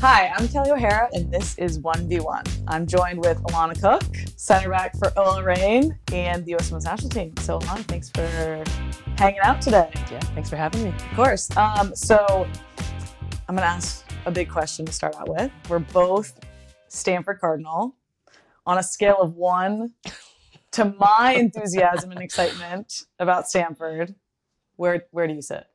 [0.00, 2.62] Hi, I'm Kelley O'Hara, and this is 1v1.
[2.68, 4.04] I'm joined with Alana Cook,
[4.36, 6.70] center back for OL Reign and the U.S.
[6.70, 7.36] National Team.
[7.38, 8.62] So, Alana, thanks for
[9.16, 9.90] hanging out today.
[10.08, 10.90] Yeah, thanks for having me.
[10.90, 11.54] Of course.
[11.56, 12.46] Um, so,
[13.48, 15.50] I'm going to ask a big question to start out with.
[15.68, 16.38] We're both
[16.86, 17.96] Stanford Cardinal.
[18.66, 19.94] On a scale of one
[20.72, 24.14] to my enthusiasm and excitement about Stanford,
[24.76, 25.66] where where do you sit?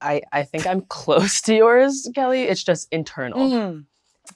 [0.00, 2.42] I, I think I'm close to yours, Kelley.
[2.44, 3.38] It's just internal.
[3.50, 3.84] Mm.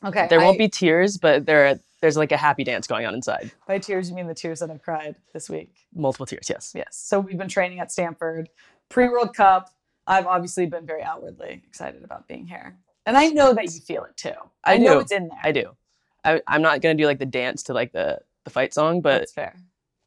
[0.04, 0.26] Okay.
[0.28, 3.52] There won't I- be tears, but there there's like a happy dance going on inside.
[3.68, 5.72] By tears, you mean the tears that I've cried this week.
[5.94, 6.72] Multiple tears, yes.
[6.74, 6.96] Yes.
[6.96, 8.48] So we've been training at Stanford
[8.88, 9.70] pre World Cup.
[10.06, 12.76] I've obviously been very outwardly excited about being here.
[13.06, 14.32] And I know that you feel it too.
[14.64, 15.00] I know do.
[15.00, 15.38] it's in there.
[15.44, 15.76] I do.
[16.24, 19.20] I, I'm not gonna do like the dance to like the the fight song, but
[19.20, 19.54] That's fair.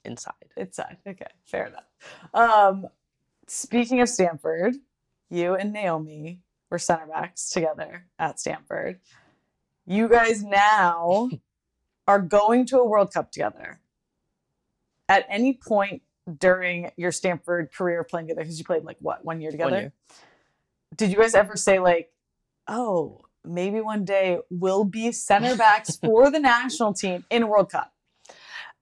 [0.04, 0.34] inside.
[0.58, 0.98] It's side.
[1.08, 1.86] Okay, fair enough.
[2.34, 2.88] Um,
[3.48, 4.76] speaking of Stanford,
[5.30, 9.00] you and Naomi were center backs together at Stanford.
[9.86, 11.30] You guys now
[12.08, 13.80] are going to a World Cup together.
[15.08, 16.02] At any point
[16.40, 19.72] during your Stanford career playing together, because you played like what, one year together?
[19.72, 19.94] One year.
[20.96, 22.10] Did you guys ever say like,
[22.68, 27.72] oh, maybe one day we'll be center backs for the national team in a World
[27.72, 27.94] Cup?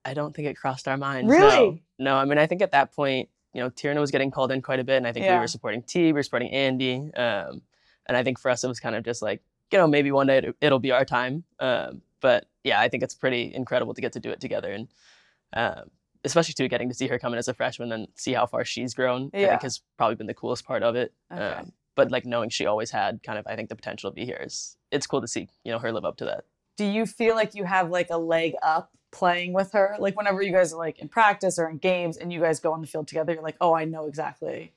[0.05, 1.29] I don't think it crossed our minds.
[1.29, 1.69] Really?
[1.69, 1.79] No.
[1.99, 4.61] No, I mean I think at that point, you know, Tierna was getting called in
[4.61, 5.35] quite a bit, and I think Yeah.
[5.35, 7.17] we were supporting T, we were supporting Andi.
[7.17, 7.61] Um,
[8.07, 10.27] and I think for us it was kind of just like, you know, maybe one
[10.27, 11.43] day it, it'll be our time.
[11.59, 14.87] Um, but yeah, I think it's pretty incredible to get to do it together and
[15.53, 15.89] um,
[16.23, 18.65] especially too getting to see her come in as a freshman and see how far
[18.65, 19.29] she's grown.
[19.33, 21.13] I think has probably been the coolest part of it.
[21.31, 21.41] Okay.
[21.41, 24.25] Um, but like knowing she always had kind of I think the potential to be
[24.25, 26.45] here is it's cool to see, you know, her live up to that.
[26.77, 29.95] Do you feel like you have like a leg up playing with her?
[29.99, 32.73] Like whenever you guys are like in practice or in games and you guys go
[32.73, 34.73] on the field together, you're like, oh, I know exactly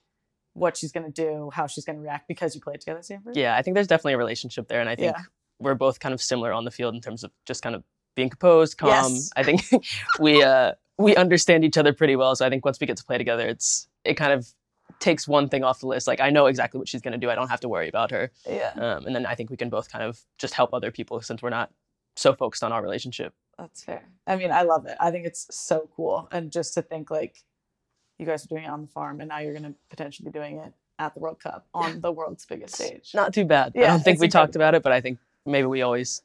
[0.52, 3.36] what she's gonna do, how she's gonna react because you played together, Stanford.
[3.36, 5.22] Yeah, I think there's definitely a relationship there, and I think Yeah.
[5.58, 7.82] we're both kind of similar on the field in terms of just kind of
[8.14, 8.88] being composed, calm.
[9.14, 9.30] Yes.
[9.36, 9.62] I think
[10.18, 12.34] we uh, we understand each other pretty well.
[12.36, 14.46] So I think once we get to play together, it's it kind of
[14.98, 16.06] takes one thing off the list.
[16.06, 17.28] Like I know exactly what she's going to do.
[17.28, 18.30] I don't have to worry about her.
[18.48, 21.20] Yeah, Um, and then I think we can both kind of just help other people
[21.20, 21.70] since we're not
[22.16, 23.34] so focused on our relationship.
[23.58, 24.04] that's fair.
[24.26, 24.96] I mean, I love it.
[25.00, 27.42] I think it's so cool, and just to think like
[28.18, 30.58] you guys are doing it on the farm, and now you're gonna potentially be doing
[30.58, 33.12] it at the World Cup on the world's biggest stage.
[33.14, 33.72] Not too bad.
[33.74, 36.22] Yeah, I don't think we talked about it, but I think maybe we always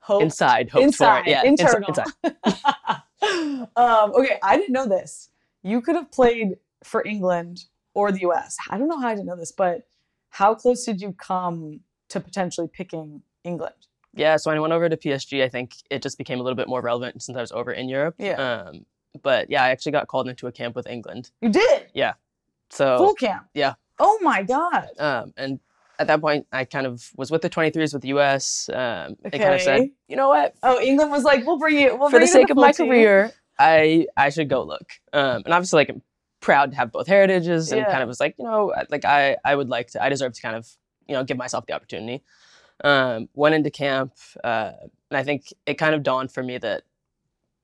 [0.00, 1.30] Hope inside hoped inside, for it.
[1.30, 1.88] Yeah, internal.
[1.88, 3.68] inside.
[3.76, 5.28] um, okay, I didn't know this.
[5.62, 8.56] You could have played for England or the US.
[8.68, 9.86] I don't know how I didn't know this, but
[10.30, 13.74] how close did you come to potentially picking England?
[14.14, 16.56] Yeah, so when I went over to PSG, I think it just became a little
[16.56, 18.14] bit more relevant since I was over in Europe.
[18.18, 18.32] Yeah.
[18.66, 18.84] Um,
[19.22, 21.30] but yeah, I actually got called into a camp with England.
[21.40, 22.14] You did Yeah.
[22.70, 23.46] So full camp.
[23.54, 23.74] yeah.
[23.98, 24.88] Oh my god.
[24.98, 25.60] um, and
[25.98, 28.68] at that point, I kind of was with the 23s with the US.
[28.70, 30.54] Um, They kind of said, you know what?
[30.62, 31.96] Oh, England was like, we'll bring you.
[31.96, 32.88] We'll For bring the sake of my team.
[32.88, 34.90] career, I I should go look.
[35.12, 36.02] Um, and obviously, like I'm
[36.40, 37.90] proud to have both heritages, and Yeah.
[37.90, 40.02] kind of was like, you know, like I I would like to.
[40.02, 40.66] I deserve to kind of
[41.06, 42.24] you know give myself the opportunity.
[42.82, 44.72] Um, went into camp, uh,
[45.10, 46.82] and I think it kind of dawned for me that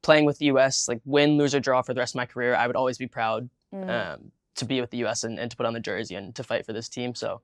[0.02, 2.54] playing with the U.S., like win, lose or draw for the rest of my career,
[2.54, 3.90] I would always be proud Mm.
[3.90, 5.24] um, to be with the U.S.
[5.24, 7.14] And, and to put on the jersey and to fight for this team.
[7.14, 7.42] So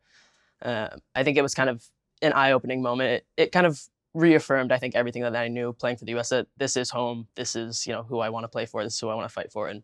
[0.63, 1.85] uh, I think it was kind of
[2.23, 3.11] an eye-opening moment.
[3.11, 3.79] It, it kind of
[4.15, 6.31] reaffirmed, I think, everything that I knew playing for the U.S.
[6.31, 7.29] That this is home.
[7.35, 8.83] This is you know who I want to play for.
[8.83, 9.69] This is who I want to fight for.
[9.69, 9.83] And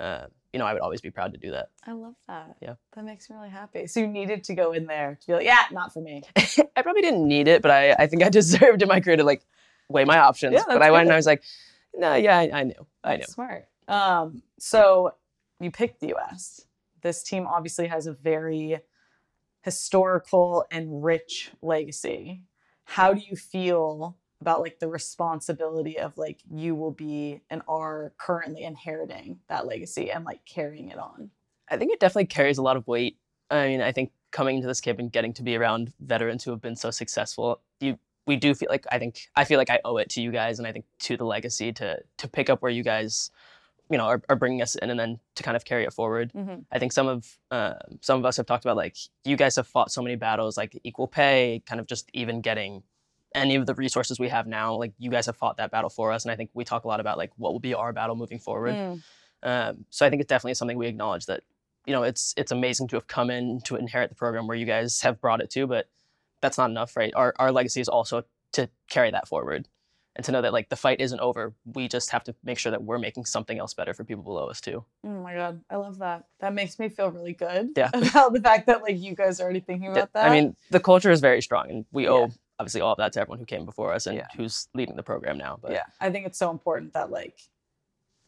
[0.00, 1.70] uh, you know I would always be proud to do that.
[1.86, 2.56] I love that.
[2.60, 2.74] Yeah.
[2.94, 3.86] That makes me really happy.
[3.86, 6.22] So you needed to go in there to be like, yeah, not for me.
[6.36, 9.24] I probably didn't need it, but I, I think I deserved in my career to
[9.24, 9.42] like
[9.88, 10.54] weigh my options.
[10.54, 11.12] Yeah, but I went and.
[11.12, 11.42] I was like,
[11.94, 13.18] no, yeah, I, I knew, I knew.
[13.20, 13.66] That's smart.
[13.88, 15.14] Um, so
[15.60, 16.62] you picked the US.
[17.02, 18.78] This team obviously has a very
[19.62, 22.42] historical and rich legacy.
[22.84, 28.12] How do you feel about like the responsibility of like you will be and are
[28.18, 31.30] currently inheriting that legacy and like carrying it on?
[31.70, 33.18] I think it definitely carries a lot of weight.
[33.50, 36.50] I mean, I think coming into this camp and getting to be around veterans who
[36.50, 39.80] have been so successful, you we do feel like I think I feel like I
[39.84, 42.60] owe it to you guys, and I think to the legacy to to pick up
[42.62, 43.30] where you guys,
[43.90, 46.30] you know, are, are bringing us in, and then to kind of carry it forward.
[46.34, 46.60] Mm-hmm.
[46.70, 49.66] I think some of uh, some of us have talked about like you guys have
[49.66, 52.82] fought so many battles, like equal pay, kind of just even getting
[53.38, 54.74] any of the resources we have now.
[54.74, 56.88] Like you guys have fought that battle for us, and I think we talk a
[56.88, 58.74] lot about like what will be our battle moving forward.
[58.74, 59.02] Mm.
[59.42, 61.42] Um, so I think it's definitely something we acknowledge that
[61.86, 64.66] you know it's it's amazing to have come in to inherit the program where you
[64.66, 65.88] guys have brought it to, but
[66.40, 67.12] that's not enough, right?
[67.16, 69.68] Our our legacy is also to carry that forward
[70.16, 71.54] and to know that like the fight isn't over.
[71.64, 74.48] We just have to make sure that we're making something else better for people below
[74.48, 74.84] us too.
[75.04, 76.24] Oh my god, I love that.
[76.40, 77.70] That makes me feel really good.
[77.76, 77.90] Yeah.
[77.94, 80.28] About the fact that like you guys are already thinking about that.
[80.28, 82.10] I mean, the culture is very strong, and we Yeah.
[82.10, 84.26] owe obviously all of that to everyone who came before us and Yeah.
[84.36, 85.58] who's leading the program now.
[85.60, 87.40] But yeah, I think it's so important that like,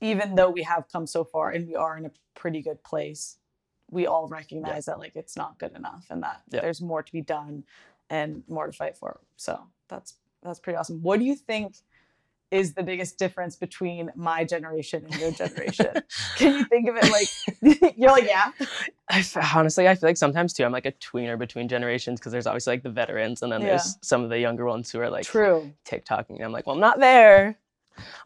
[0.01, 3.39] even though we have come so far and we are in a pretty good place,
[3.91, 6.61] we all recognize that like it's not good enough and that Yeah.
[6.61, 7.65] there's more to be done
[8.09, 9.21] and more to fight for.
[9.37, 11.03] So that's that's pretty awesome.
[11.03, 11.77] What do you think
[12.51, 15.89] is the biggest difference between my generation and your generation?
[16.37, 18.51] Can you think of it like you're like yeah,
[19.09, 22.33] I f- honestly, I feel like sometimes too, I'm like a tweener between generations because
[22.33, 23.69] there's obviously like the veterans and then Yeah.
[23.69, 25.73] there's some of the younger ones who are like true.
[25.87, 26.37] TikToking.
[26.37, 27.59] And I'm like, well, I'm not there.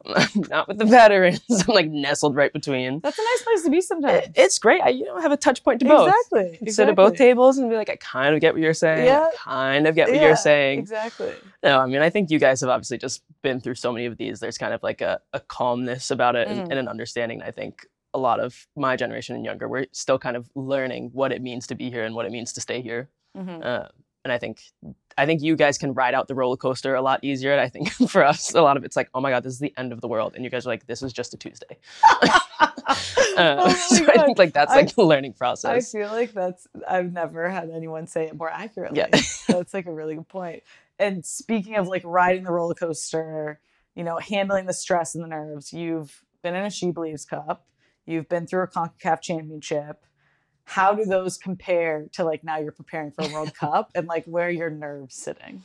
[0.50, 1.41] Not with the veterans.
[1.69, 3.00] I'm like nestled right between.
[3.00, 4.25] That's a nice place to be sometimes.
[4.26, 4.82] It- it's great.
[4.82, 6.09] I you know have a touch point to both.
[6.09, 6.59] Exactly.
[6.67, 9.06] You Sit at both tables and be like, I kind of get what you're saying.
[9.06, 9.29] Yeah.
[9.32, 10.81] I kind of get what Yeah, you're saying.
[10.81, 11.32] Exactly.
[11.62, 14.17] No, I mean, I think you guys have obviously just been through so many of
[14.17, 14.41] these.
[14.41, 16.71] There's kind of like a, a calmness about it and, Mhm.
[16.71, 17.43] and an understanding.
[17.43, 21.32] I think a lot of my generation and younger, we're still kind of learning what
[21.32, 23.09] it means to be here and what it means to stay here.
[23.37, 23.65] Mhm.
[23.65, 23.88] Uh,
[24.25, 24.62] and I think,
[25.17, 27.53] I think you guys can ride out the roller coaster a lot easier.
[27.53, 29.59] And I think for us, a lot of it's like, oh my god, this is
[29.61, 31.79] the end of the world, and you guys are like, this is just a Tuesday.
[33.37, 35.94] Uh, Oh so I think like that's I- like the learning process.
[35.94, 38.99] I feel like that's I've never had anyone say it more accurately.
[38.99, 39.09] Yeah.
[39.49, 40.62] that's like a really good point.
[40.99, 43.59] And speaking of like riding the roller coaster,
[43.97, 47.67] you know, handling the stress and the nerves, you've been in a SheBelieves Cup,
[48.06, 50.05] you've been through a CONCACAF championship.
[50.64, 54.25] How do those compare to like now you're preparing for a World Cup and like
[54.25, 55.62] where are your nerves sitting?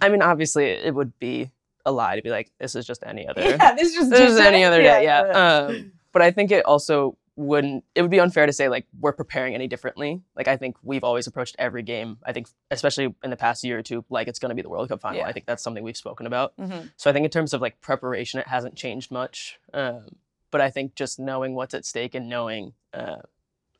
[0.00, 1.50] I mean, obviously, it would be
[1.86, 3.40] a lie to be like, this is just any other.
[3.44, 4.46] Yeah, this is just this is Tuesday.
[4.48, 5.04] any other day.
[5.04, 5.20] Yeah.
[5.68, 7.84] Um, but I think it also wouldn't.
[7.94, 10.22] It would be unfair to say like we're preparing any differently.
[10.36, 12.18] Like I think we've always approached every game.
[12.24, 14.68] I think especially in the past year or two, like it's going to be the
[14.68, 15.18] World Cup final.
[15.18, 15.26] Yeah.
[15.26, 16.56] I think that's something we've spoken about.
[16.56, 16.90] Mhm.
[16.96, 19.58] So I think in terms of like preparation, it hasn't changed much.
[19.72, 20.16] Um,
[20.50, 23.16] but I think just knowing what's at stake and knowing, uh,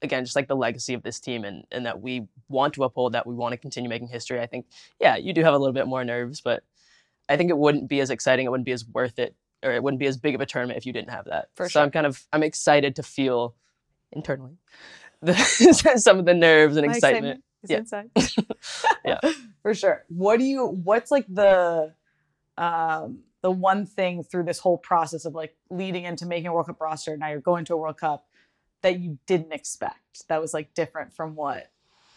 [0.03, 3.13] again, just like the legacy of this team and, and that we want to uphold
[3.13, 4.41] that, we want to continue making history.
[4.41, 4.67] I think,
[5.01, 6.63] yeah, you do have a little bit more nerves, but
[7.29, 8.47] I think it wouldn't be as exciting.
[8.47, 10.77] It wouldn't be as worth it, or it wouldn't be as big of a tournament
[10.77, 11.49] if you didn't have that.
[11.55, 13.55] For so I'm kind of I'm excited to feel
[14.13, 14.59] internally
[15.25, 15.35] the,
[15.97, 17.43] some of the nerves and My excitement.
[17.63, 17.79] is Yeah.
[19.05, 19.21] Yeah.
[19.63, 20.05] For sure.
[20.09, 21.93] What do you what's like the
[22.57, 26.67] um the one thing through this whole process of like leading into making a World
[26.67, 28.27] Cup roster, now you're going to a World Cup
[28.85, 31.71] that you didn't expect that was like different from what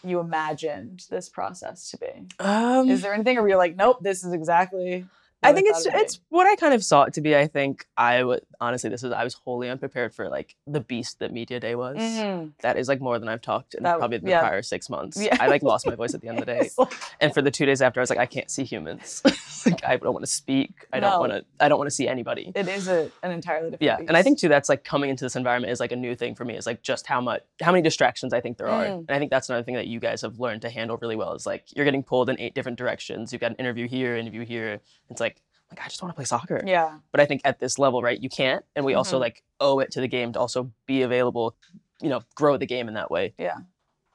[0.03, 2.27] you imagined this process to be?
[2.39, 5.05] Um, Is there anything where you're like, nope, this is exactly
[5.43, 7.35] I think it's it's what I kind of saw it to be.
[7.35, 11.19] I think I would honestly this is I was wholly unprepared for like the beast
[11.19, 11.95] that media day was.
[11.97, 12.53] Mhm.
[12.61, 14.39] That is like more than I've talked in That- probably the yeah.
[14.39, 15.21] prior six months.
[15.21, 15.37] Yeah.
[15.39, 16.69] I like lost my voice at the end of the day.
[17.19, 19.21] And for the two days after, I was like, I can't see humans.
[19.65, 20.85] like I don't want to speak.
[20.93, 21.09] I No.
[21.11, 21.45] don't want to.
[21.59, 22.51] I don't want to see anybody.
[22.55, 25.23] it is a, an entirely different Yeah, and I think too that's like coming into
[25.25, 26.55] this environment is like a new thing for me.
[26.57, 28.97] Is like just how much, how many distractions I think there are, Mm.
[29.07, 31.33] and I think that's another thing that you guys have learned to handle really well.
[31.33, 33.31] Is like you're getting pulled in eight different directions.
[33.31, 34.79] You've got an interview here, interview here.
[35.09, 35.36] It's like,
[35.69, 36.61] like I just want to play soccer.
[36.65, 36.99] Yeah.
[37.11, 39.21] But I think at this level, right, you can't, and we also Mhm.
[39.21, 41.55] like owe it to the game to also be available.
[42.01, 43.33] You know, grow the game in that way.
[43.37, 43.57] Yeah.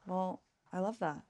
[0.07, 0.41] Well,
[0.73, 1.21] I love that.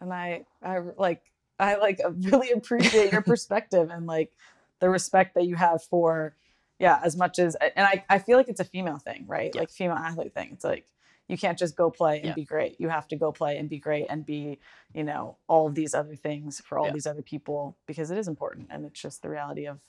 [0.00, 1.22] And I I like
[1.58, 4.32] I like really appreciate your perspective and like
[4.78, 6.34] the respect that you have for
[6.78, 9.50] yeah, as much as and I I feel like it's a female thing, right?
[9.54, 9.60] Yeah.
[9.60, 10.50] Like female athlete thing.
[10.52, 10.86] It's like
[11.30, 12.34] you can't just go play and Yeah.
[12.34, 12.80] be great.
[12.80, 14.58] You have to go play and be great and be,
[14.92, 16.92] you know, all of these other things for all Yeah.
[16.92, 19.80] these other people because it is important and it's just the reality of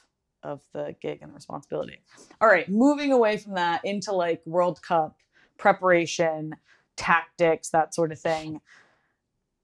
[0.43, 1.99] of the gig and the responsibility.
[2.41, 5.15] All right, moving away from that into like World Cup
[5.59, 6.55] preparation,
[6.95, 8.59] tactics, that sort of thing.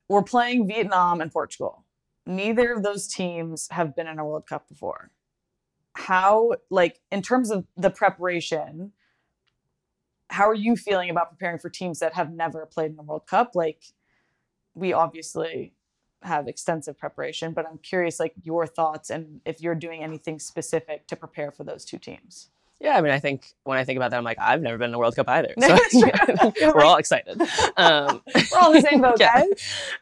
[0.08, 1.84] We're playing Vietnam and Portugal.
[2.28, 5.10] Neither of those teams have been in a World Cup before.
[5.96, 8.94] How, like, in terms of the preparation,
[10.30, 13.28] how are you feeling about preparing for teams that have never played in the World
[13.28, 13.52] Cup?
[13.56, 13.84] Like,
[14.76, 15.74] we obviously
[16.24, 21.08] have extensive preparation, but I'm curious, like, your thoughts and if you're doing anything specific
[21.08, 22.50] to prepare for those two teams.
[22.80, 24.90] Yeah, I mean, I think when I think about that, I'm like, I've never been
[24.90, 25.54] in a World Cup either.
[25.60, 26.52] So it's true.
[26.60, 27.42] You're we're all excited.
[27.76, 29.42] Um, We're all in the same boat, yeah.
[29.42, 29.48] guys.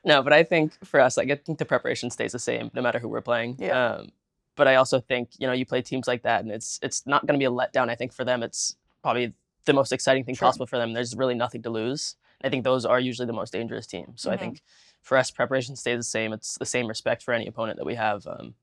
[0.03, 2.81] No, but I think for us, like I think the preparation stays the same no
[2.81, 3.57] matter who we're playing.
[3.59, 3.95] Yeah.
[3.95, 4.11] Um,
[4.55, 7.25] but I also think you know you play teams like that, and it's it's not
[7.25, 7.89] going to be a letdown.
[7.89, 9.33] I think for them, it's probably
[9.65, 10.47] the most exciting thing Sure.
[10.47, 10.93] possible for them.
[10.93, 12.15] There's really nothing to lose.
[12.43, 14.21] I think those are usually the most dangerous teams.
[14.21, 14.39] So I Mhm.
[14.39, 14.61] think
[15.01, 16.33] for us, preparation stays the same.
[16.33, 18.25] It's the same respect for any opponent that we have.
[18.27, 18.55] Um,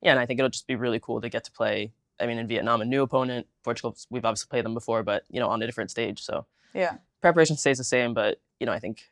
[0.00, 1.92] yeah, and I think it'll just be really cool to get to play.
[2.20, 3.46] I mean, in Vietnam, a new opponent.
[3.62, 6.22] Portugal, we've obviously played them before, but you know, on a different stage.
[6.22, 6.96] So Yeah.
[7.20, 9.10] preparation stays the same, but you know, I think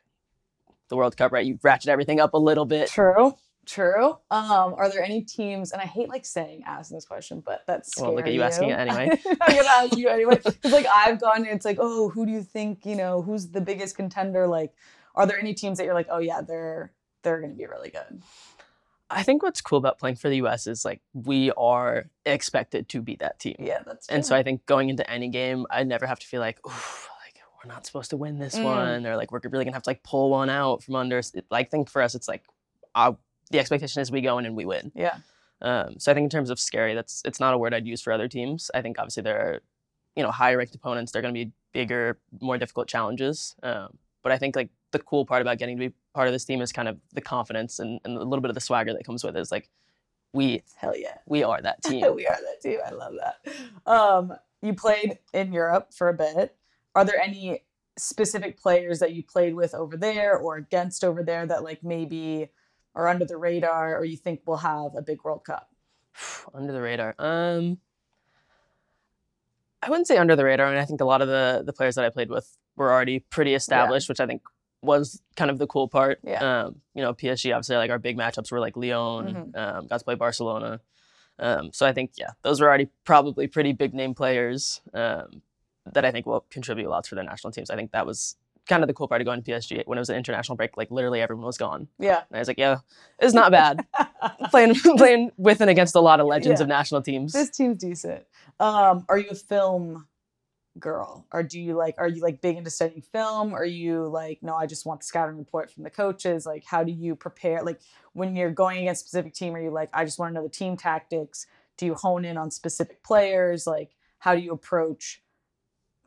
[0.88, 1.44] the World Cup, right?
[1.44, 2.88] You ratchet everything up a little bit.
[2.88, 3.36] True.
[3.66, 4.10] True.
[4.30, 7.96] Um, are there any teams, and I hate like saying asking this question, but that's
[8.00, 9.10] Well, look at you asking it anyway.
[9.40, 10.36] I'm gonna ask you anyway.
[10.36, 13.60] Because like I've gone, it's like, oh, who do you think, you know, who's the
[13.60, 14.46] biggest contender?
[14.46, 14.72] Like,
[15.16, 16.92] are there any teams that you're like, oh yeah, they're
[17.22, 18.22] they're gonna be really good?
[19.10, 20.66] I think what's cool about playing for the U.S.
[20.66, 24.64] is like we are expected to be that team, Yeah, that's and so I think
[24.66, 28.10] going into any game, I never have to feel like, oof, like we're not supposed
[28.10, 28.64] to win this Mm.
[28.64, 31.20] one, or like we're really gonna have to like pull one out from under.
[31.50, 32.44] like I think for us, it's like
[32.96, 33.12] uh,
[33.50, 34.92] the expectation is we go in and we win.
[34.94, 35.18] yeah,
[35.62, 38.02] Um, so I think in terms of scary, that's it's not a word I'd use
[38.02, 38.70] for other teams.
[38.74, 39.60] I think obviously there are,
[40.14, 41.12] you know, higher ranked opponents.
[41.12, 43.54] They're going to be bigger, more difficult challenges.
[43.62, 46.44] Um, but I think like the cool part about getting to be part of this
[46.44, 49.04] team is kind of the confidence and, and a little bit of the swagger that
[49.04, 49.40] comes with it.
[49.40, 49.70] Is like
[50.32, 51.18] we hell yeah.
[51.26, 52.14] we are that team.
[52.14, 52.78] we are that team.
[52.84, 53.90] I love that.
[53.90, 56.56] Um, you played in Europe for a bit.
[56.94, 57.62] Are there any
[57.98, 62.50] specific players that you played with over there or against over there that like maybe
[62.96, 65.70] are under the radar or you think will have a big World Cup?
[66.54, 67.14] under the radar.
[67.18, 67.78] Um,
[69.82, 70.66] I wouldn't say under the radar.
[70.66, 72.90] I mean, I think a lot of the the players that I played with were
[72.92, 74.42] already pretty established, which I think
[74.82, 76.18] was kind of the cool part.
[76.24, 76.64] Yeah.
[76.64, 79.56] Um, you know, PSG obviously like our big matchups were like Lyon, Mhm.
[79.56, 80.80] um, got to play Barcelona.
[81.38, 85.42] Um, so I think yeah, those were already probably pretty big name players um,
[85.92, 87.68] that I think will contribute lots for their national teams.
[87.70, 88.36] I think that was
[88.68, 90.76] kind of the cool part of going to PSG when it was an international break.
[90.76, 92.22] Like literally everyone was gone, Yeah.
[92.30, 92.78] and I was like, yeah,
[93.18, 93.86] it's not bad
[94.50, 96.64] playing playing with and against a lot of legends Yeah.
[96.64, 97.32] of national teams.
[97.32, 98.24] this team's decent.
[98.60, 100.06] Um, are you a film
[100.78, 101.26] girl?
[101.32, 103.54] Or do you like are you like big into studying film?
[103.54, 106.44] Are you like, no, I just want the scouting report from the coaches?
[106.46, 107.62] Like how do you prepare?
[107.62, 107.80] Like
[108.12, 110.42] when you're going against a specific team, are you like, I just want to know
[110.46, 111.46] the team tactics?
[111.78, 113.66] Do you hone in on specific players?
[113.66, 115.22] Like how do you approach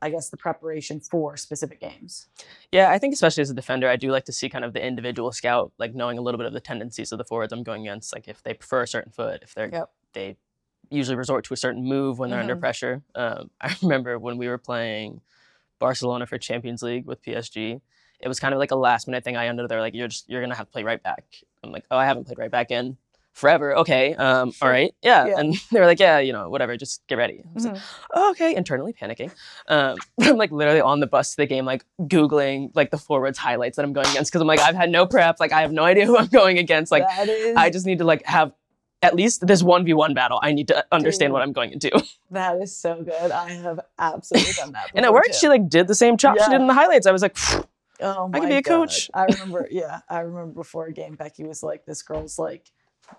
[0.01, 2.27] I guess the preparation for specific games?
[2.71, 4.85] Yeah, I think especially as a defender, I do like to see kind of the
[4.85, 7.81] individual scout, like knowing a little bit of the tendencies of the forwards I'm going
[7.87, 9.91] against, like if they prefer a certain foot, if they're Yep.
[10.13, 10.37] they
[10.89, 12.59] usually resort to a certain move when they're under Mhm.
[12.61, 13.01] pressure.
[13.15, 15.21] Um, I remember when we were playing
[15.79, 17.79] Barcelona for Champions League with PSG,
[18.19, 19.37] it was kind of like a last minute thing.
[19.37, 21.25] I ended they're like, you're just you're gonna have to play right back.
[21.63, 22.97] I'm like, oh, I haven't played right back in
[23.33, 23.75] forever.
[23.77, 25.25] Okay, um, all right, yeah.
[25.27, 25.39] Yeah.
[25.39, 27.41] And they were like, yeah, you know, whatever, just get ready.
[27.45, 27.81] I was like, Mhm.
[28.13, 29.31] oh, okay, internally panicking.
[29.67, 33.37] Um, I'm like literally on the bus to the game, like googling like the forwards
[33.37, 35.71] highlights that I'm going against because I'm like I've had no prep, like I have
[35.71, 36.91] no idea who I'm going against.
[36.91, 38.51] Like is I just need to like have
[39.01, 40.39] at least this one v one battle.
[40.43, 41.33] I need to understand Dude.
[41.33, 41.89] what I'm going into,
[42.31, 43.31] that is so good.
[43.31, 44.91] I have absolutely done that.
[44.93, 45.27] and it worked.
[45.27, 45.33] too.
[45.39, 47.07] She like did the same chop she did in the highlights.
[47.07, 47.37] I was like,
[48.01, 48.87] Oh I my be a God.
[48.89, 49.09] coach.
[49.13, 52.71] I remember, yeah, I remember before a game, Becky was like, "This girl's like,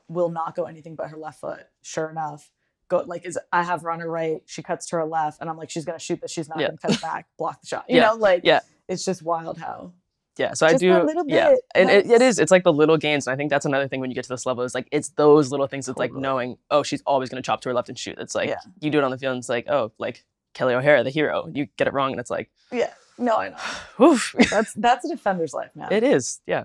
[0.08, 2.50] will not go anything but her left foot." Sure enough,
[2.88, 5.48] go like is I have her on her right, she cuts to her left, and
[5.50, 6.68] I'm like, she's gonna shoot this, she's not Yeah.
[6.68, 7.84] gonna cut back, block the shot.
[7.88, 8.08] You Yeah.
[8.08, 8.60] know, like Yeah.
[8.88, 9.92] it's just wild how
[10.38, 10.54] yeah.
[10.54, 10.86] So I do,
[11.26, 11.50] yeah.
[11.50, 11.60] bit.
[11.74, 12.38] And it, it is.
[12.38, 14.30] It's like the little gains, and I think that's another thing when you get to
[14.30, 15.86] this level is like it's those little things.
[15.86, 18.16] It's like knowing, oh, she's always gonna chop to her left and shoot.
[18.18, 18.56] It's like Yeah.
[18.80, 21.46] you do it on the field, and it's like, oh, like Kelley O'Hara, the hero.
[21.52, 22.90] You get it wrong, and it's like, yeah.
[23.18, 23.56] No, I know.
[23.98, 24.34] woof.
[24.50, 25.92] That's that's a defender's life, man.
[25.92, 26.64] It is, yeah.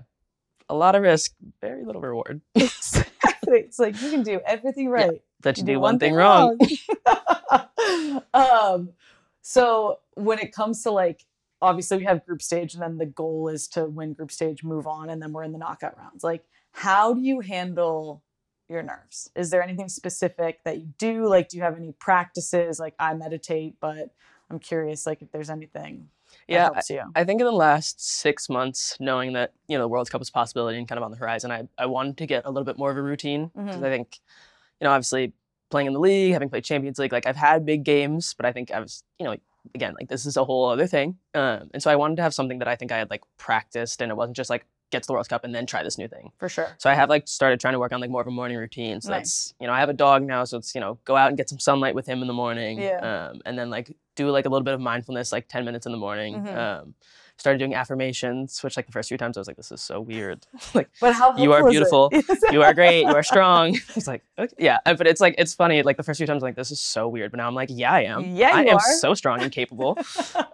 [0.68, 2.40] A lot of risk, very little reward.
[2.54, 3.60] exactly.
[3.60, 5.22] It's like you can do everything right.
[5.42, 6.58] That you do one thing wrong.
[7.06, 8.22] wrong.
[8.34, 8.90] um,
[9.42, 11.24] so when it comes to like,
[11.62, 14.86] obviously we have group stage, and then the goal is to win group stage, move
[14.86, 16.24] on, and then we're in the knockout rounds.
[16.24, 18.22] Like, how do you handle
[18.68, 19.30] your nerves?
[19.36, 21.26] Is there anything specific that you do?
[21.26, 22.80] Like, do you have any practices?
[22.80, 24.10] Like, I meditate, but
[24.50, 26.08] I'm curious, like, if there's anything
[26.48, 27.02] Yeah, you.
[27.14, 30.28] I think in the last six months, knowing that you know the World Cup is
[30.28, 32.64] a possibility and kind of on the horizon, I, I wanted to get a little
[32.64, 33.86] bit more of a routine because Mhm.
[33.86, 34.18] I think,
[34.80, 35.32] you know, obviously
[35.70, 38.52] playing in the league, having played Champions League, like I've had big games, but I
[38.52, 39.36] think I was, you know,
[39.74, 42.32] again, like this is a whole other thing, um, and so I wanted to have
[42.34, 45.08] something that I think I had like practiced, and it wasn't just like get to
[45.08, 46.30] the World Cup and then try this new thing.
[46.38, 46.68] For sure.
[46.78, 49.00] So I have like started trying to work on like more of a morning routine.
[49.00, 49.18] So Nice.
[49.18, 51.36] that's you know I have a dog now, so it's you know go out and
[51.36, 52.80] get some sunlight with him in the morning.
[52.80, 53.28] Yeah.
[53.32, 55.92] Um, and then like do like a little bit of mindfulness, like ten minutes in
[55.92, 56.42] the morning.
[56.42, 56.56] Mhm.
[56.56, 56.94] Um,
[57.38, 60.00] started doing affirmations, which like the first few times I was like, this is so
[60.00, 60.46] weird.
[60.74, 62.20] like But how You are helpful is it?
[62.30, 62.50] beautiful.
[62.54, 63.76] you are great, you are strong.
[63.94, 65.82] It's like okay, yeah, but it's like it's funny.
[65.82, 67.68] Like the first few times, I'm like this is so weird, but now I'm like
[67.70, 68.24] yeah, I am.
[68.34, 68.92] Yeah, I am are.
[69.00, 69.98] so strong and capable.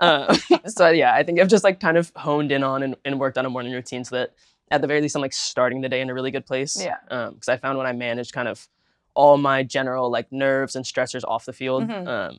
[0.00, 0.34] uh,
[0.66, 3.38] so yeah, I think I've just like kind of honed in on and, and worked
[3.38, 4.32] on a morning routine so that
[4.72, 6.82] at the very least I'm like starting the day in a really good place.
[6.82, 6.96] Yeah.
[7.08, 8.66] Because I found when I managed kind of
[9.14, 12.08] all my general like nerves and stressors off the field, Mhm.
[12.08, 12.38] um,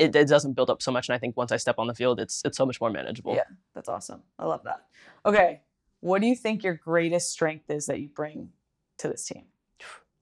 [0.00, 1.08] it, it doesn't build up so much.
[1.08, 3.34] And I think once I step on the field, it's it's so much more manageable.
[3.34, 3.44] Yeah.
[3.74, 4.22] That's awesome.
[4.38, 4.86] I love that.
[5.26, 5.60] Okay.
[6.00, 8.50] What do you think your greatest strength is that you bring
[8.98, 9.44] to this team?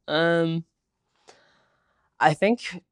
[0.08, 0.64] Um,
[2.18, 2.82] I think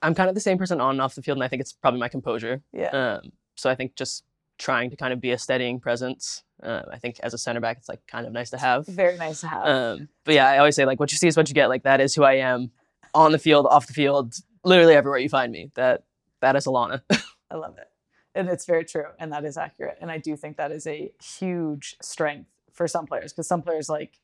[0.00, 1.72] I'm kind of the same person on and off the field, and I think it's
[1.72, 2.62] probably my composure.
[2.72, 2.88] Yeah.
[2.88, 4.24] Um, so I think just
[4.58, 6.44] trying to kind of be a steadying presence.
[6.62, 8.86] Uh, I think as a center back, it's like kind of nice to have.
[8.86, 9.66] Very nice to have.
[9.66, 11.68] Um, but yeah, I always say like what you see is what you get.
[11.68, 12.70] Like that is who I am,
[13.14, 14.34] on the field, off the field,
[14.64, 15.70] literally everywhere you find me.
[15.74, 16.04] That
[16.42, 17.02] that is Alana.
[17.50, 17.88] I love it.
[18.34, 19.06] And it's very true.
[19.18, 19.98] And that is accurate.
[20.00, 23.88] And I do think that is a huge strength for some players because some players,
[23.88, 24.18] like,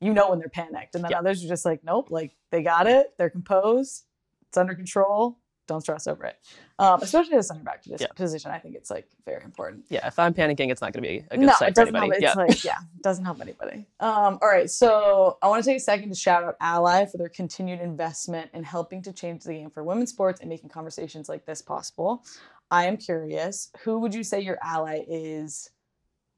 [0.00, 1.20] you know when they're panicked, and then Yeah.
[1.20, 4.04] others are just like, nope, like they got it, they're composed,
[4.48, 5.38] it's under control.
[5.68, 6.36] Don't stress over it.
[6.78, 8.08] Um, especially as a center back Yeah.
[8.16, 9.84] position, I think it's like very important.
[9.88, 11.94] Yeah, if I'm panicking, it's not going to be a good no, it for doesn't
[11.96, 12.24] anybody.
[12.24, 12.36] help.
[12.36, 12.44] yeah.
[12.44, 13.86] It's like yeah, it doesn't help anybody.
[14.00, 17.16] Um, all right, so I want to take a second to shout out Ally for
[17.18, 21.28] their continued investment in helping to change the game for women's sports and making conversations
[21.28, 22.24] like this possible.
[22.70, 25.70] I am curious, who would you say your ally is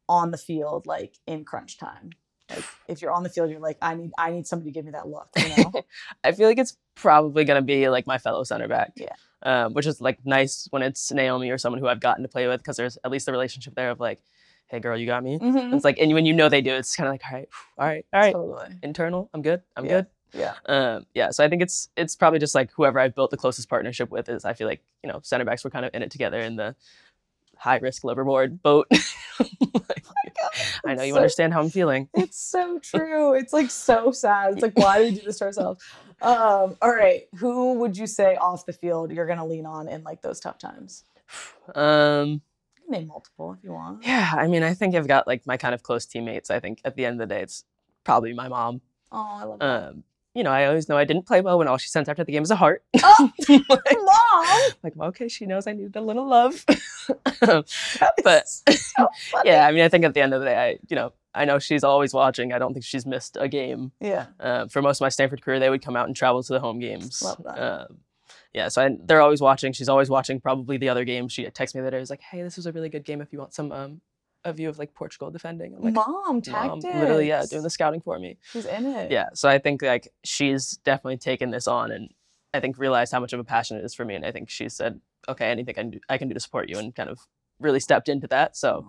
[0.09, 2.11] on the field, like in crunch time?
[2.51, 4.85] Like if you're on the field, you're like, I need, I need somebody to give
[4.85, 5.29] me that look.
[5.37, 5.73] You know?
[6.25, 8.93] I feel like it's probably going to be like my fellow center back.
[8.97, 9.13] Yeah.
[9.43, 12.47] Um, which is like nice when it's Naomi or someone who I've gotten to play
[12.49, 14.21] with because there's at least the relationship there of like,
[14.69, 15.39] hey girl, you got me.
[15.39, 15.75] Mhm.
[15.75, 17.49] It's like, and when you know they do, it's kind of like, all right,
[17.79, 18.79] all right, all right, Totally.
[18.83, 19.91] internal, I'm good, I'm Yeah.
[19.91, 20.07] good.
[20.33, 20.55] Yeah.
[20.67, 23.69] Um, yeah, so I think it's it's probably just like whoever I've built the closest
[23.69, 26.11] partnership with is I feel like you know center backs were kind of in it
[26.11, 26.75] together in the
[27.57, 28.89] high risk liverboard boat.
[30.87, 32.09] I know you So- understand how I'm feeling.
[32.15, 33.35] It's so true.
[33.35, 34.53] It's like so sad.
[34.55, 35.83] It's like, why do we do this to ourselves?
[36.23, 37.23] Um, all right.
[37.37, 40.59] Who would you say off the field you're gonna lean on in like those tough
[40.59, 41.05] times?
[41.75, 42.43] Um,
[42.77, 44.05] You can name multiple if you want.
[44.05, 46.51] yeah, I mean, I think I've got like my kind of close teammates.
[46.51, 47.65] I think at the end of the day, it's
[48.05, 48.83] probably my mom.
[49.11, 49.89] Oh, I love that.
[49.91, 52.25] Um, you know, I always know I didn't play well when all she sent after
[52.25, 52.83] the game is a heart.
[53.03, 54.73] Oh, like, Mom!
[54.83, 56.65] like, well, okay, she knows I needed a little love.
[57.41, 59.09] But- so
[59.45, 61.45] yeah, I mean, I think at the end of the day, I, you know, I
[61.45, 62.53] know she's always watching.
[62.53, 63.93] I don't think she's missed a game.
[64.01, 64.27] Yeah.
[64.41, 66.61] Uh, for most of my Stanford career, they would come out and travel to the
[66.61, 67.23] home games.
[67.23, 67.59] Love that.
[67.59, 67.99] Um,
[68.53, 69.73] yeah, so I, they're always watching.
[69.73, 71.29] She's always watching probably the other game.
[71.29, 73.21] She texts me the other day, was like, hey, this was a really good game
[73.21, 74.01] if you want some um,
[74.45, 75.75] a view of like Portugal defending.
[75.75, 78.39] I'm like, Mom, "Mom, literally, yeah, doing the scouting for me.
[78.53, 79.11] She's in it.
[79.11, 82.11] Yeah, so I think like she's definitely taken this on and
[82.53, 84.15] I think realized how much of a passion it is for me.
[84.15, 86.69] And I think she said, okay, anything I can do, I can do to support
[86.69, 87.19] you and kind of
[87.59, 88.57] really stepped into that.
[88.57, 88.87] So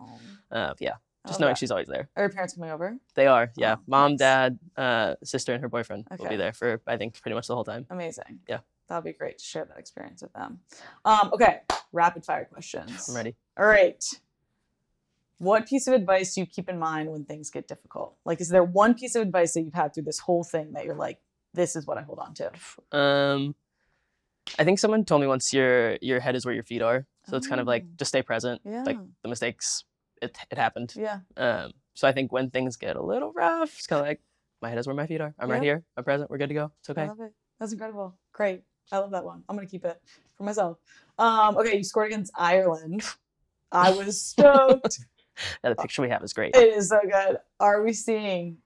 [0.51, 0.95] uh, yeah,
[1.25, 1.57] just knowing that.
[1.57, 2.09] she's always there.
[2.15, 2.97] Are your parents coming over?
[3.15, 3.75] They are, yeah.
[3.79, 4.19] Oh, Mom, nice.
[4.19, 7.55] dad, uh, sister, and her boyfriend will be there for I think pretty much the
[7.55, 7.87] whole time.
[7.89, 8.39] Amazing.
[8.47, 8.59] Yeah.
[8.87, 10.59] That'll be great to share that experience with them.
[11.05, 13.09] Um, okay, rapid fire questions.
[13.09, 13.35] I'm ready.
[13.57, 14.03] All right.
[15.37, 18.15] What piece of advice do you keep in mind when things get difficult?
[18.25, 20.85] Like, is there one piece of advice that you've had through this whole thing that
[20.85, 21.19] you're like,
[21.53, 22.51] this is what I hold on to?
[22.97, 23.55] Um,
[24.57, 27.05] I think someone told me once your your head is where your feet are.
[27.27, 27.93] So it's kind of like Oh.
[27.97, 28.61] just stay present.
[28.63, 28.83] Yeah.
[28.85, 29.83] Like the mistakes,
[30.21, 30.93] it it happened.
[30.95, 31.19] yeah.
[31.35, 34.21] Um, so I think when things get a little rough, it's kind of like
[34.61, 35.33] my head is where my feet are.
[35.39, 35.83] I'm right here.
[35.97, 36.29] I'm present.
[36.29, 36.71] We're good to go.
[36.79, 37.07] It's I okay.
[37.07, 37.33] love it.
[37.59, 38.15] That's incredible.
[38.31, 38.63] Great.
[38.91, 39.43] I love that one.
[39.49, 39.99] I'm gonna keep it
[40.37, 40.77] for myself.
[41.17, 43.03] Um, okay, you scored against Ireland.
[43.71, 44.99] I was stoked.
[45.63, 46.55] Yeah, the picture we have is great.
[46.55, 47.37] it is so good.
[47.59, 48.57] Are we seeing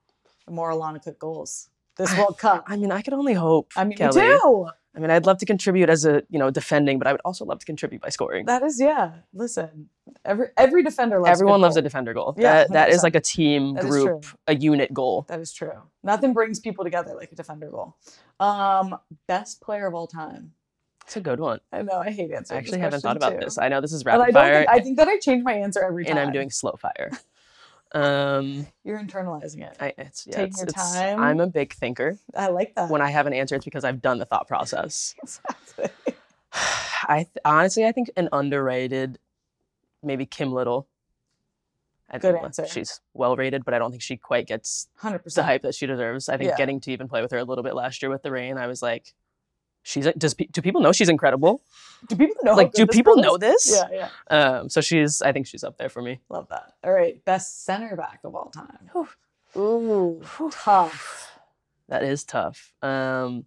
[0.49, 2.63] more Alana Cook goals this World Cup?
[2.67, 3.71] I mean, I could only hope.
[3.75, 4.21] I mean, Kelley.
[4.21, 4.67] me too.
[4.95, 7.45] I mean, I'd love to contribute as a you know defending, but I would also
[7.45, 8.45] love to contribute by scoring.
[8.45, 9.11] That is, yeah.
[9.33, 9.89] Listen,
[10.25, 11.29] every every defender loves.
[11.29, 12.35] a Everyone loves a defender goal.
[12.37, 15.25] Yeah, that, that is like a team That group, a unit goal.
[15.27, 15.83] That is true.
[16.03, 17.95] Nothing brings people together like a defender goal.
[18.39, 20.53] Um, best player of all time.
[21.09, 21.59] It's a good one.
[21.73, 22.57] I know I hate answering.
[22.57, 23.39] I actually haven't thought about too.
[23.39, 23.57] this.
[23.57, 26.05] I know this is rapid fire, think I think that I change my answer every
[26.05, 26.17] time.
[26.17, 27.09] and I'm doing slow fire.
[27.91, 29.75] Um, You're internalizing it.
[29.79, 31.19] I, it's yeah, Taking it's, your time.
[31.19, 32.19] I'm a big thinker.
[32.37, 32.91] I like that.
[32.91, 35.15] When I have an answer, it's because I've done the thought process.
[35.23, 35.89] Exactly.
[37.07, 39.17] I th- honestly, I think an underrated,
[40.03, 40.87] maybe Kim Little.
[42.11, 42.67] I Good think answer.
[42.67, 45.33] She's well rated, but I don't think she quite gets 100%.
[45.33, 46.29] the hype that she deserves.
[46.29, 46.57] I think Yeah.
[46.57, 48.67] getting to even play with her a little bit last year with the Reign, I
[48.67, 49.15] was like,
[49.83, 51.61] she's a- does do people know she's incredible?
[52.07, 52.55] Do people know?
[52.55, 53.71] like, do people know this?
[53.91, 54.35] Yeah, yeah.
[54.59, 56.19] Um, so she's, I think she's up there for me.
[56.29, 56.73] Love that.
[56.83, 58.89] All right, best center back of all time.
[59.57, 61.39] Ooh, tough.
[61.89, 62.73] That is tough.
[62.81, 63.45] Um,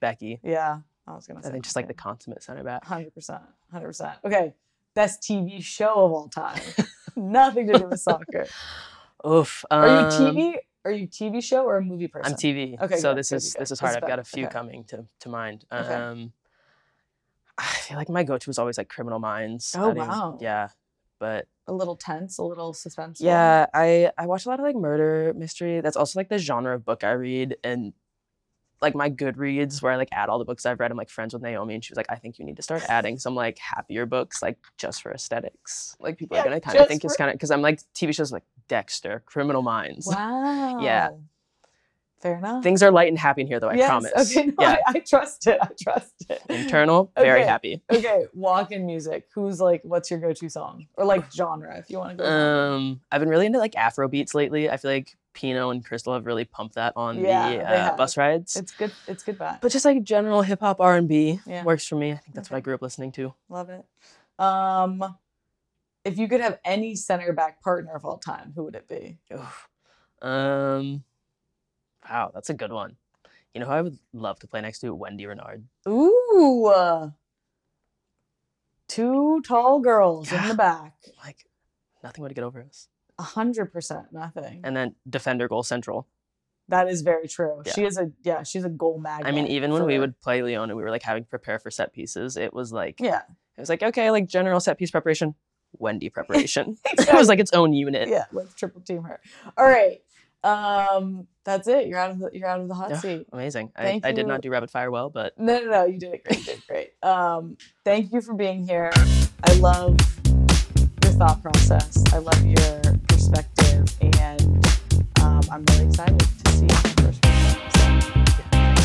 [0.00, 2.84] Becky, Yeah, I was gonna say I think just like the consummate center back.
[2.84, 4.14] Hundred percent, hundred percent.
[4.24, 4.54] Okay,
[4.94, 6.60] best TV show of all time.
[7.16, 8.46] Nothing to do with soccer.
[9.28, 9.64] Oof.
[9.70, 10.54] Are you um, TV?
[10.84, 12.32] Are you TV show or a movie person?
[12.32, 12.80] I'm TV.
[12.80, 13.60] Okay, So good, this good, is good.
[13.62, 13.96] this is hard.
[13.96, 14.52] I've got a few Okay.
[14.52, 15.64] coming to to mind.
[15.70, 15.92] Okay.
[15.94, 16.32] Um,
[17.58, 19.74] I feel like my go-to is always like Criminal Minds.
[19.76, 20.38] Oh, even- wow.
[20.40, 20.68] Yeah,
[21.18, 23.20] but A little tense, a little suspenseful.
[23.20, 25.82] yeah, I I watch a lot of like murder mystery.
[25.82, 27.92] That's also like the genre of book I read, and
[28.82, 30.90] like my Goodreads where I like add all the books I've read.
[30.90, 32.82] I'm like friends with Naomi, and she was like, I think you need to start
[32.88, 35.96] adding some like happier books, like just for aesthetics.
[36.00, 38.14] Like people Yeah, are gonna kind of think it's kind of because I'm like TV
[38.14, 40.06] shows like Dexter, Criminal Minds.
[40.06, 40.78] Wow.
[40.80, 41.08] Yeah.
[42.20, 42.62] Fair enough.
[42.62, 43.70] Things are light and happy in here, though.
[43.70, 44.12] I Yes, promise.
[44.36, 45.58] Okay, no, yeah, I, I trust it.
[45.60, 46.42] I trust it.
[46.50, 47.48] internal, very Okay.
[47.48, 47.82] happy.
[47.90, 49.26] Okay, walk-in music.
[49.34, 52.28] Who's like, what's your go-to song or like genre if you want to go?
[52.28, 54.68] Um, I've been really into like Afro beats lately.
[54.68, 58.16] I feel like Pinoe and Crystal have really pumped that on Yeah, the uh, bus
[58.16, 58.56] rides.
[58.56, 58.92] It's good.
[59.06, 59.60] It's good vibe.
[59.60, 62.12] but just like general hip hop R and B works for me.
[62.12, 63.32] I think that's what I grew up listening to.
[63.48, 63.84] Love it.
[64.38, 65.16] Um,
[66.04, 69.18] if you could have any center back partner of all time, who would it be?
[69.32, 69.68] Oof.
[70.22, 71.04] Um,
[72.08, 72.96] Wow, that's a good one.
[73.54, 74.96] You know who I would love to play next to?
[74.96, 75.64] Wendie Renard.
[75.88, 76.66] Ooh.
[76.74, 77.10] uh,
[78.88, 80.94] Two tall girls in the back.
[81.24, 81.44] Like,
[82.02, 82.88] nothing would get over us.
[83.20, 84.62] A hundred percent nothing.
[84.64, 86.08] And then defender goal central.
[86.68, 87.60] That is very true.
[87.66, 87.72] Yeah.
[87.74, 89.26] She is a yeah, she's a goal magnet.
[89.28, 91.58] I mean, even when we would play Lyon and we were like having to prepare
[91.58, 93.20] for set pieces, it was like Yeah.
[93.58, 95.34] it was like okay, like general set piece preparation,
[95.78, 96.78] Wendie preparation.
[96.86, 98.08] it was like its own unit.
[98.08, 99.20] Yeah, let's triple team her.
[99.58, 100.00] All right.
[100.42, 101.88] Um, that's it.
[101.88, 103.26] You're out of the you're out of the hot seat.
[103.34, 103.72] Amazing.
[103.76, 105.84] I, Thank I did not do rapid fire well, but No, no, no.
[105.84, 106.38] You did it great.
[106.38, 106.90] You did great.
[107.02, 108.90] Um, thank you for being here.
[109.44, 109.98] I love
[111.02, 112.02] your thought process.
[112.12, 112.80] I love your
[113.20, 114.66] perspective, and
[115.20, 117.34] um, I'm really excited to see the first one.
[117.76, 117.84] So,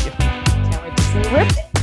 [0.04, 0.70] yeah, thank.
[0.70, 1.75] Can't wait to see you rip it.